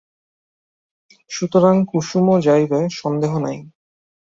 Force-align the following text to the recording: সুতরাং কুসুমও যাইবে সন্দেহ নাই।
সুতরাং 1.31 1.75
কুসুমও 1.89 2.35
যাইবে 2.41 2.79
সন্দেহ 2.91 3.31
নাই। 3.39 3.57